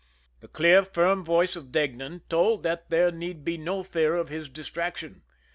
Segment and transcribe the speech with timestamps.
[0.39, 4.49] The clear, firm voice of Deignan told that there need be no fear of his
[4.49, 5.21] distraction.